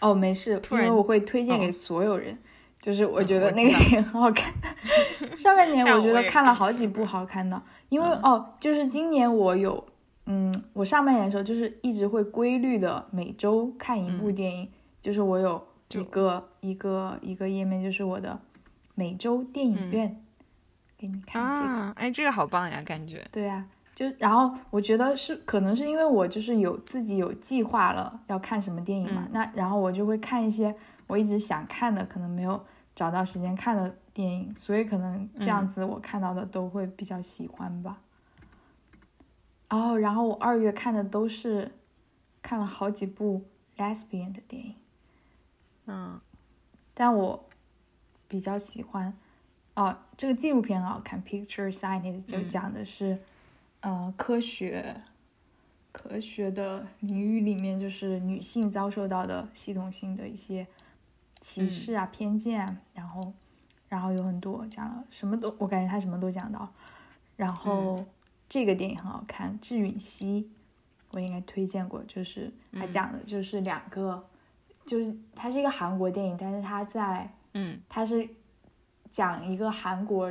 [0.00, 2.38] 哦，没事，因为我会推荐给所有人，
[2.82, 4.52] 就是我觉得那个电影很好看。
[5.38, 9.86] 上半年我觉得看了好几部好看的，因为哦，就是今年我有，
[10.26, 14.68] 嗯，我上半年的时候就是一直会规律的每周看一部电影。
[15.00, 18.40] 就是我有一个一个一个页面，就是我的
[18.94, 20.20] 每周电影院，
[20.96, 21.92] 给你看这个。
[21.96, 23.26] 哎，这个好棒呀，感觉。
[23.32, 23.64] 对呀，
[23.94, 30.72] 就然后我觉得是可能是因为我就是有自己有计划了要看什么电影嘛，那然后我就会看一些
[31.08, 38.00] 我一直想看的，可能没有找到时间看的电影，所以可能这样子我看到的都会比较喜欢吧。
[39.70, 41.72] 哦，然后我二月看的都是
[42.42, 43.44] 看了好几部
[43.76, 44.74] lesbian 的电影。
[45.86, 46.20] 嗯，
[46.92, 47.48] 但我
[48.28, 49.12] 比较喜欢
[49.74, 53.18] 哦，这个纪录片很好看，《Picture Scientist》就讲的是，
[53.80, 55.02] 呃，科学
[55.90, 60.66] 科学的领域里面，就是女性遭受到的系统性的一些
[61.42, 63.34] 歧视啊、偏见啊，然后
[63.90, 66.66] 然后有很多讲了什么都，我感觉他什么都讲到。
[67.36, 68.02] 然后
[68.48, 70.42] 这个电影很好看，《智允熙》，
[71.10, 74.26] 我应该推荐过，就是他讲的就是两个。
[74.84, 78.28] 就是它是一个韩国电影，但是他在，嗯，他是
[79.08, 80.28] 讲一个韩国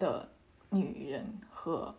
[0.00, 0.28] 的
[0.70, 1.94] 女人和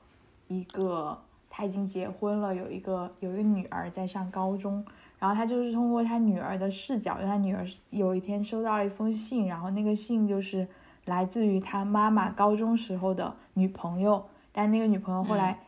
[0.50, 1.18] 一个
[1.50, 4.86] 她已经结婚了，有一个有一个女儿在上高中，
[5.20, 10.68] 然后他就是通过他女儿的视角，他女儿有一天收到了一封信，然后那个信就是
[11.06, 15.60] 来自于他妈妈高中时候的女朋友，但那个女朋友后来，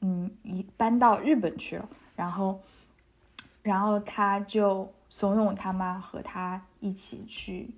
[0.00, 2.60] 嗯，一搬到日本去了，然后，
[3.62, 4.92] 然后他就。
[5.10, 7.70] 怂恿他妈和他一起去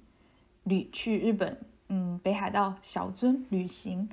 [0.64, 1.56] 旅去日本，
[1.87, 4.09] 嗯，北海道小樽旅行。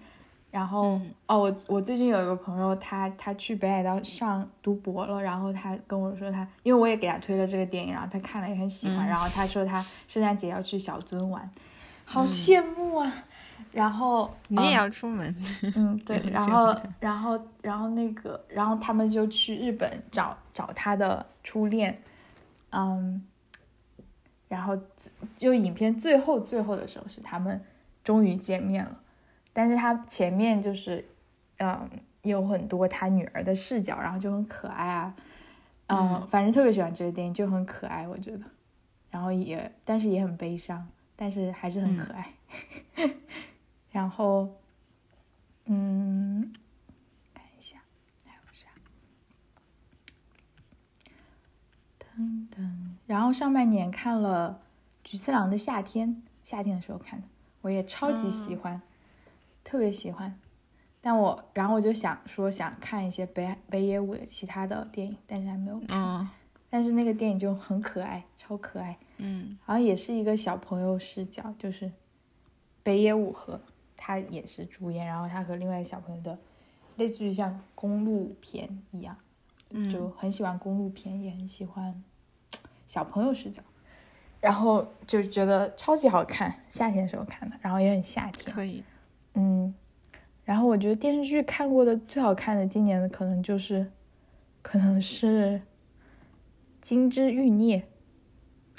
[0.58, 11.48] 然后哦，我我最近有一个朋友，他他去北海道上读博了，然后他跟我说他，因为我也给他推了这个电影，然后他看了也很喜欢，然后他说他圣诞节要去小樽玩，
[12.06, 13.14] 好羡慕啊！
[13.72, 15.36] 然后你也要出门。
[15.76, 22.02] 嗯，对， 然后然后然后那个，然后他们就去日本找找他的初恋，
[22.72, 23.22] 嗯，
[24.48, 24.76] 然后
[25.38, 27.64] 就影片最后最后的时候是他们
[28.04, 29.00] 终于见面了，
[29.58, 31.04] 但是他前面就是
[31.58, 31.90] 嗯
[32.22, 35.16] 有很多他女儿的视角，然后就很可爱啊，
[35.88, 38.44] 嗯，反正特别喜欢这个电影，就很可爱，我觉得，
[39.10, 40.88] 然后也但是也很悲伤。
[41.16, 42.32] 但是还是很可爱，
[43.90, 44.48] 然后，
[45.66, 46.54] 嗯，
[47.34, 47.78] 看一下
[48.24, 48.68] 还有啥，
[52.00, 52.70] 噔噔，
[53.08, 54.62] 然后上半年看了
[55.10, 56.10] 《菊次郎的夏天》，
[56.44, 57.28] 夏天的时候看的，
[57.62, 58.80] 我也超级喜欢，
[59.68, 60.34] 特别喜欢，
[61.02, 66.30] 但我然后我就想说想看一些北北野武的其他的电影，但是还没有看，
[66.70, 68.98] 但是那个电影就很可爱，超可爱。
[69.18, 71.92] 嗯，好像也是一个小朋友视角，就是
[72.82, 73.60] 北野武和
[73.98, 76.40] 他也是主演，然后他和另外一个小朋友的，
[76.96, 79.18] 类似于像公路片一样，
[79.92, 82.02] 就很喜欢公路片，也很喜欢
[82.88, 83.62] 小朋友视角，
[84.40, 88.82] 然后就觉得超级好看，夏天时候看的，然后也很夏天，可以，
[89.38, 89.74] 嗯，
[90.44, 93.92] 然后我觉得电视剧看过的最好看的，今年的可能就是，
[94.62, 95.58] 可能是
[96.82, 97.80] 《金枝欲孽》。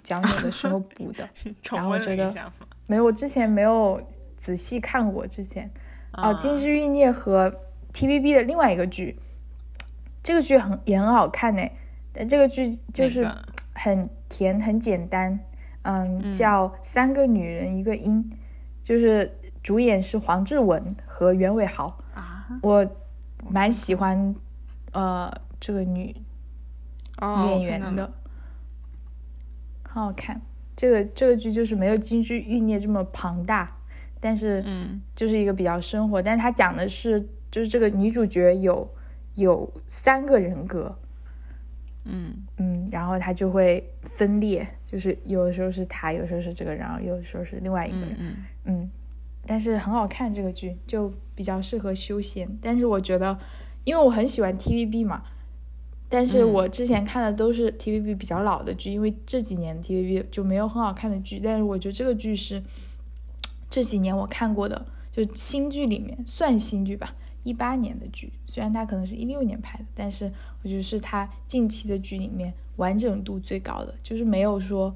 [0.03, 1.29] 讲 有的时候补的，
[1.71, 2.35] 然后我觉得
[2.87, 4.01] 没有，我之前没有
[4.37, 5.27] 仔细看过。
[5.27, 5.71] 之前
[6.15, 7.55] 哦，《金枝欲孽》和
[7.93, 9.19] TVB 的另外一个剧，
[10.23, 11.63] 这个剧很也很好看呢。
[12.13, 13.31] 但这个剧就是
[13.75, 15.39] 很甜很简单，
[15.83, 18.31] 嗯，叫《三个女人一个音》，
[18.83, 19.31] 就是
[19.63, 21.99] 主演是黄志文和袁伟豪。
[22.15, 22.87] 啊，我
[23.49, 24.35] 蛮喜欢
[24.93, 26.15] 呃这个女
[27.21, 28.13] 女演员的。
[29.91, 30.41] 很好看，
[30.77, 33.77] 这个这个剧就是没有《金枝欲孽》这么庞大，
[34.21, 36.23] 但是嗯，就是一个比较生活。
[36.23, 38.89] 但是它讲的是，就是这个女主角有
[39.35, 40.97] 有三个人格，
[42.05, 42.47] 嗯。
[42.59, 48.37] 嗯，然后她就会分裂，就是有的时候是她，有时候是这个，然后有的时候是另外一个人，嗯。
[48.65, 48.91] 嗯，
[49.49, 52.47] 但是很好看这个剧，就比较适合休闲。
[52.61, 53.39] 但是我觉得，
[53.85, 55.23] 因为我很喜欢 TVB 嘛。
[56.11, 61.41] 但是我之前看的都是 TVB 比较老的剧，因为这几年 TVB 就没有很好看的剧。
[61.43, 62.63] 但是我觉得这个剧是
[63.71, 68.31] 这几年我看过的，就新剧里面算新剧吧，一八年的剧。
[68.47, 70.31] 虽然它可能是一六年拍的，但是
[70.63, 74.95] 我觉得是它近期的剧里面完整度最高的，就是没有说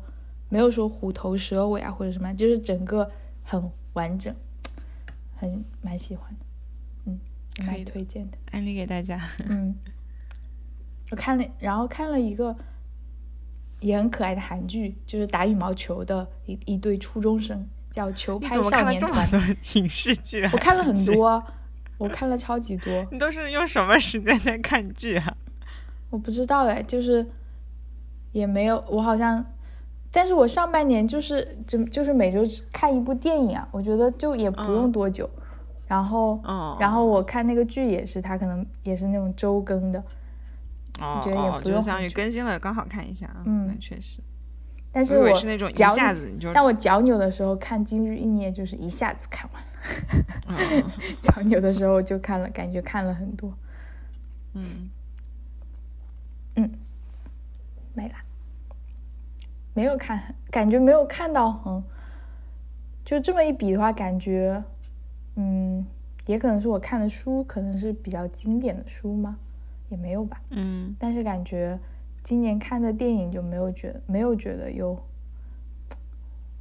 [0.48, 3.10] 没有说虎头蛇尾啊或者什么，就是整个
[3.42, 4.34] 很完整，
[5.36, 6.44] 很蛮喜欢的，
[7.06, 7.18] 嗯，
[7.66, 9.74] 蛮推荐的，安利给大家， 嗯。
[11.10, 12.56] 我看了，然后看了一个
[13.80, 19.26] 也很可爱的韩剧，就是打羽毛球的一一对初中生，叫《球拍少年团》。
[19.78, 20.42] 影视剧？
[20.54, 21.44] 我看了很多，
[21.98, 22.90] 我看了超级多。
[23.12, 25.36] 你都是用什么时间在看剧啊？
[26.08, 27.26] 我不知道哎，就是
[28.32, 29.44] 也没有，我好像，
[30.12, 35.28] 但是我上半年就是就就是每周看一部电影啊，我觉得就也不用多久。
[35.88, 36.40] 然后，
[36.78, 40.02] 然后我看那个剧也是，它可能也是那种周更的。
[41.00, 43.42] 哦，觉得也不用相当于更新了，刚好看一下啊。
[43.44, 44.20] 嗯，确实。
[44.94, 50.92] 但是我是那种一下子你就，但我脚扭的时候看《今日一年》就是一下子看完了。
[51.22, 53.52] 脚扭的时候就看了，感觉看了很多。
[54.52, 54.90] 嗯
[56.56, 56.70] 嗯，
[57.94, 58.14] 没了，
[59.74, 61.82] 没有看，感觉没有看到很。
[63.04, 64.62] 就这么一比的话，感觉，
[65.36, 65.84] 嗯，
[66.26, 69.38] 也可能是我看的书可能是比较经典的书吗？
[69.88, 71.78] 也没有吧，嗯，但是感觉
[72.22, 74.98] 今年看的电影就没有觉得没有觉得有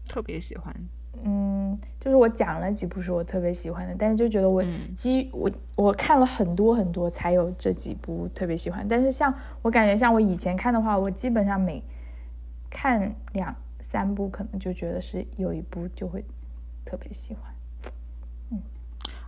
[0.06, 0.76] 特别喜欢，
[1.24, 4.62] 嗯，就是我讲了几部是我特别喜欢的，但是就觉得我
[4.98, 11.82] 基我我看了很多很多才有这几部特别喜欢，但是像我感觉像我以前看的话，我基本上每
[12.72, 16.26] 看两三部可能就觉得是有一部就会
[16.84, 17.54] 特别喜欢。
[18.50, 18.60] 嗯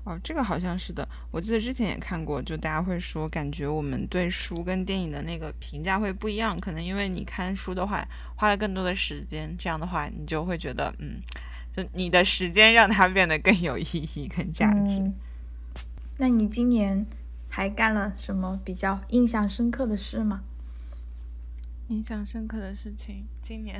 [0.06, 8.06] 哦，这个好像是的，我记得之前也看过，就大家会说，感觉我们对书跟电影的那个评价会不一样，可能因为你看书的话
[8.36, 11.22] 花了更多的时间，这样的话你就会觉得，嗯，
[11.72, 13.84] 就你的时间让它变得更有意
[14.16, 15.12] 义、更价值。
[16.18, 17.06] 那你今年
[17.50, 20.44] 还干了什么比较印象深刻的事吗？
[21.90, 23.80] 印象深刻的事情，今年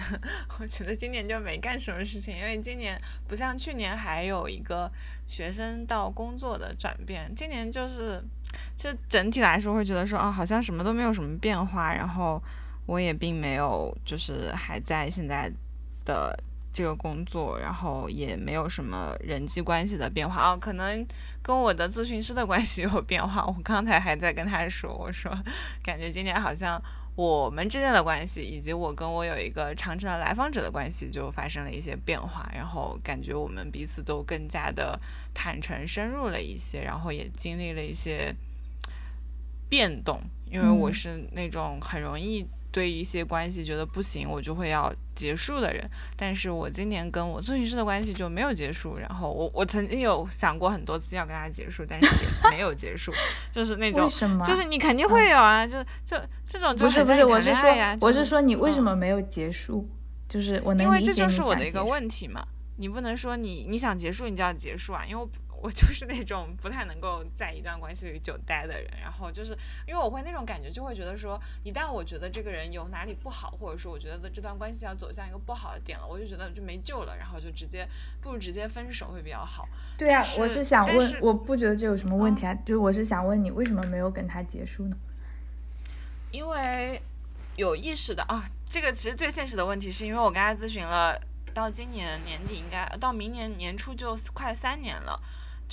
[0.60, 4.92] 我觉得今年就没干什么事情，因为今年不像去年还有一个
[5.28, 8.24] 学生到工作的转变，今年就是
[8.76, 12.42] 就整体来说会觉得说啊，好像什么都没有什么变化，然后
[12.86, 15.50] 我也并没有就是还在现在
[16.04, 16.38] 的
[16.74, 21.08] 这个工作，然后也没有什么人际关系的变化啊，可能
[21.42, 23.46] 跟我的咨询师的关系有变化。
[23.46, 25.32] 我刚才还在跟他说，我说
[25.82, 26.82] 感觉今年好像
[27.16, 35.00] 我们之间的关系，以及我跟我有一个长城的来访者的关系就发生了一些变化，然后感觉我们彼此都更加的
[35.34, 38.34] 坦诚深入了一些，然后也经历了一些
[39.70, 42.46] 变动，因为我是那种很容易。
[42.74, 45.88] 对一些关系觉得不行，我就会要结束的人。
[46.18, 48.98] 但是我今年跟我咨询师的关系就没有结束。
[48.98, 53.14] 然后我我曾经有想过很多次要跟他结束，但是也没有结束。
[53.54, 54.10] 就是那种，
[54.44, 56.18] 就是你肯定会有啊，就就
[56.48, 56.76] 这种。
[56.76, 57.70] 不是不是，我是说，
[58.02, 59.88] 我是说你为什么没有结束？
[60.28, 62.44] 就是我能理解因为这就是我的一个问题嘛。
[62.78, 65.24] 你不能说你你想结束你就要结束啊，因为。
[65.64, 69.58] 我就是那种不太能够在一段关系里久待的人，然后就是
[69.88, 77.88] 因为我会那种感觉，就会觉得说，一旦我觉得这个人有哪里不好，或者说我觉得这段关系要走向一个不好的点了，我就觉得就没救了，然后就直接
[78.20, 79.66] 不如直接分手会比较好。
[79.98, 84.98] 对啊，我是想问，我不觉得这有什么问题啊，就是我是想问你为什么没有跟他结束呢？
[86.32, 87.02] 因为
[87.56, 91.18] 有意识的啊，这个其实最现实的问题是因为我跟他咨询了，
[91.54, 95.18] 到今年年底应该到明年年初就快三年了。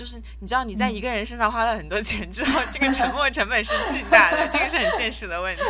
[0.01, 5.63] 就是你知道你在一个人身上花了很多钱之后，这个沉 没成本是巨大的，这个是很现实的问题。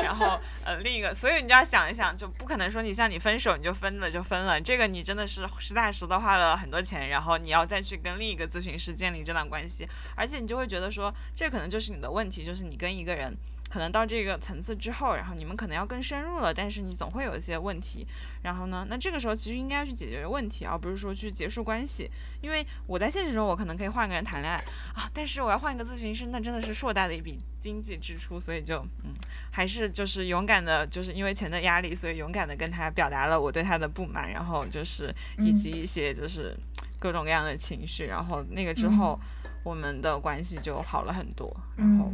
[0.00, 13.36] 然后呃，另一个，所以你就要想一想，就不可能说你像你分手你就分了就分了，这个你真的是实打实的花了很多钱，然后你要再去跟另一个咨询师建立这段关系，而且你就会觉得说，这可能就是你的问题，就是你跟一个人。
[13.74, 18.06] 可能到这个层次之后，然后你们可能要更深入了，但是你总会有一些问题。
[18.44, 22.08] 然后呢，那这个时候其实应该要去解决问题，而不是说去结束关系。
[22.40, 24.56] 因为我在现实中，我可能可以换个人谈恋爱
[24.94, 29.12] 啊，但是我要换一个咨询师，那真的是硕大的一笔经济支出，所以就嗯，
[29.50, 36.56] 还是就是勇敢的，就是因为钱的压力，所以勇敢的跟他表达了我对他的不满，然后就是以及一些就是
[37.00, 39.18] 各种各样的情绪，然后那个之后
[39.64, 42.12] 我们的关系就好了很多，然后。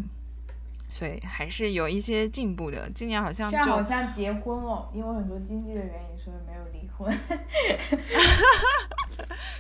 [0.91, 2.91] 所以还是有一些进步的。
[2.95, 7.11] 今年好像就好像结婚哦，因为很多经济的原因，所以没有离婚。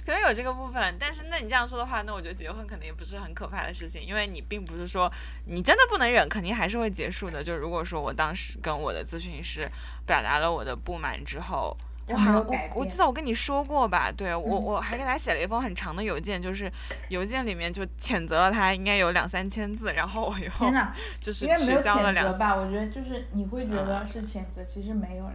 [0.04, 5.10] 可能有这个部分，但是那你这样说的话，那我觉得结婚肯定也不是很可怕的事情，因为你并不是说
[5.46, 7.44] 你真的不能忍，肯定还是会结束的。
[7.44, 9.68] 就如果说我当时跟我的咨询师
[10.06, 11.76] 表达了我的不满之后。
[12.08, 16.68] 我我我记得我跟你说过吧，对我我还给他写了一封很长的邮件，就是
[17.08, 20.50] 邮件里面就谴责了他，应该有两三千字，然后我又
[21.20, 22.36] 就是取消了两。
[22.36, 25.34] 吧，我觉得就是你会觉得是谴责，其实没有啦。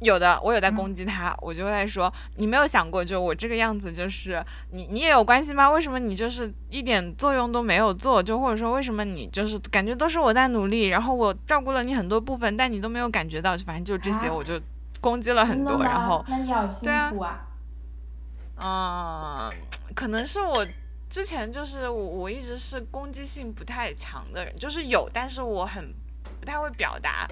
[0.00, 5.70] 有的，我有在攻击他，我就在说，你没有想过，就我这个样子，就是你你也有关系吗？
[5.70, 8.22] 为什么你就是一点作用都没有做？
[8.22, 14.60] 就或者说为什么你就是感觉都是我在努力，然后我照顾了你很多部分，但你都没有感觉到，反正就这些，我就。
[15.00, 16.24] 攻击了很多，然后
[16.82, 17.10] 对啊，
[18.56, 19.50] 嗯，
[19.94, 20.66] 可能是我
[21.08, 25.94] 之前就是我我一直是攻击性不太强的人，就是有，但是我很
[26.40, 27.28] 不太会表达，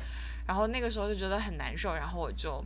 [0.46, 2.64] 然后那个时候就觉得很难受，然后我就。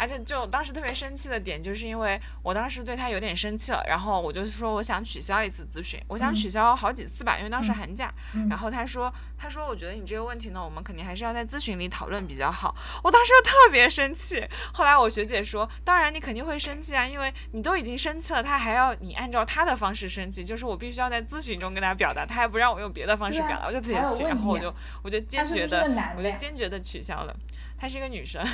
[0.00, 8.10] 而且就当时特别生气的点，就是因为我当时对他有点生气了，然后我就说我想取消一次咨询，我想取消好几次吧，因为当时寒假。
[8.48, 12.74] 然后他说，他说我觉得你这个问题呢，我们肯定还是要在咨询里讨论比较好。
[13.04, 14.42] 我当时就特别生气。
[14.72, 25.82] 后来我学姐说，当然你肯定会生气啊，因为你都已经生气了，他还要你按照他的方式生气，就是我必须要在咨询中跟他表达，他还不让我用别的方式表达，我就特别气，然后我就我就坚决的，
[26.16, 27.36] 我就坚决的取消了。
[27.80, 28.44] 她是一个女生，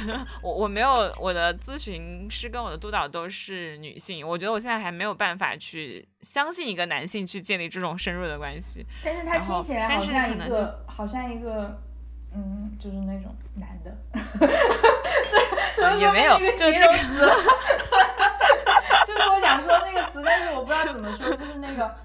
[0.40, 8.86] 我我没有我的咨询师跟我的督导都是女性，我觉得我现在还没有办法去相信一个男性去建立这种深入的关系。
[9.04, 11.82] 但是他听起来好像一个，好像一个，
[12.32, 13.92] 嗯，就是那种男的，
[15.98, 17.26] 也没有，就这个词，
[19.08, 21.96] 就是我想说那个词，但是我不知道怎么说，就是那个，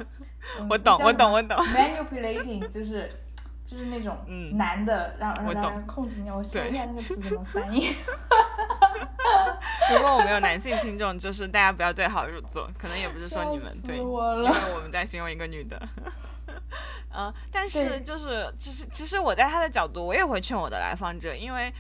[0.67, 3.11] 我懂，我懂，我 懂，manipulating 就是。
[3.72, 4.17] 就是那种
[4.57, 6.30] 男的，让让人控制你。
[6.30, 7.95] 我想一下那个词怎么 翻译。
[9.95, 15.82] 如果我们有男性听众，就是大家不要对号入座，可能也不是说你们对，因为我们在形容一个女的。
[17.15, 21.74] 嗯， 但是就是其实其实我在他的角度，我也会劝我的来访者，因为。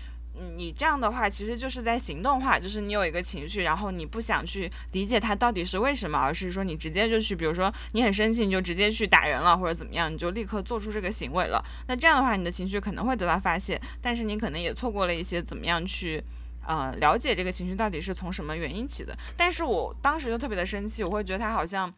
[0.55, 11.63] 你这样的话，其实就是在行动化，就是你有一个情绪，然后你不想去理解它到底是为什么，而是说你直接就去，比如说你很生气，你就直接去打人了，或者怎么样，你就立刻做出这个行为了。
[11.87, 16.23] 那这样的话，你的情绪可能会得到发泄，但是你可能也错过了一些怎么样去，
[16.65, 19.15] 呃，了解这个情绪到底是从什么原因起的。
[19.35, 21.93] 但是我当时就特别的生气，我会觉得他好像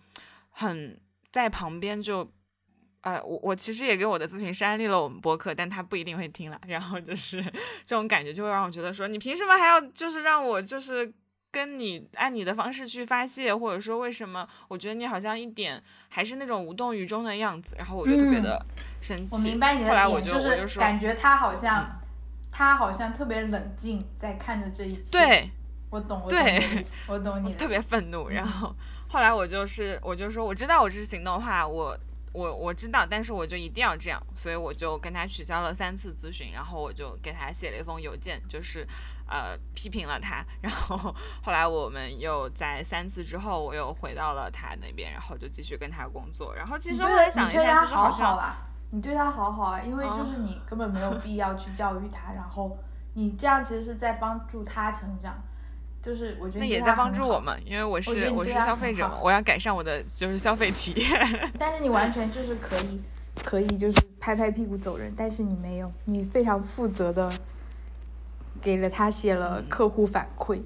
[0.50, 1.00] 很
[1.32, 2.30] 在旁边就。
[3.04, 6.60] 呃，我我其实也给我的咨询师安利了我们播客，但他不一定会听了。
[6.68, 7.44] 然后就是
[7.86, 11.14] 这种感觉，就会让我觉得说，你凭什么还要就是让我就是
[11.52, 18.66] 跟你按你的方式去发泄，或者说为什么我觉得你好像一点还是那种无动于衷的样子，然后我就特别的
[19.02, 19.36] 生气。
[19.36, 22.00] 我明白你的点，就是感觉他好像
[22.54, 25.12] 他好像特别冷静在看着这一切。
[25.12, 25.50] 对，
[25.90, 27.54] 我懂，我懂你， 我懂你。
[27.56, 28.74] 特别愤怒，然后
[29.10, 32.00] 后来我就是我就说我知道我是行动话我。
[32.34, 38.88] 我我知道，但是我就一定要这样，所以我就跟他取消了三次咨询，然后我就给他写了一封邮件，就是
[39.28, 40.44] 呃批评了他。
[40.62, 40.98] 然后
[41.44, 46.56] 后来我们又在三次之后，我又回到了他那边，然后就继续跟他工作。
[46.56, 48.56] 然后其实我也想一下，其实好像
[48.90, 52.78] 你对他好好啊，因为就是你根本没有必要去教育他，然后
[53.14, 55.36] 你这样其实是在帮助他成长。
[56.04, 61.10] 就是我觉得那也在帮助我们，因为我是我是消费者，我要改善我的就是消费体验。
[61.58, 63.02] 但是你完全就是可以
[63.44, 67.32] 可以就是拍拍屁股走人，但是你没有，你非常负责的
[68.62, 70.62] 给了他写了客户反馈。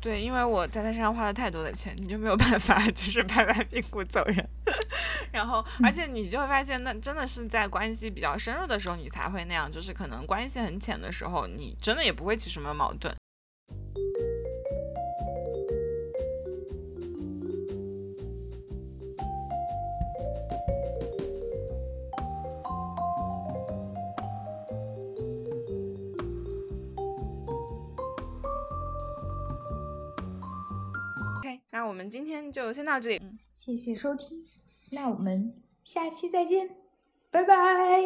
[0.00, 4.48] 对，因为我在他身上花了太多的钱，你就没有办法就是拍拍屁股走人。
[5.32, 9.70] 然后，而且你就会发现，那真的是在关系比较深入的时候，你才会那样。
[9.70, 13.12] 就是可能关系很浅的时候，你真的也不会起什么矛盾。
[31.78, 33.20] 那我们今天就先到这里。
[33.56, 34.44] 谢谢收听，
[34.90, 35.54] 那我们
[35.84, 36.70] 下期再见，
[37.30, 38.02] 拜拜。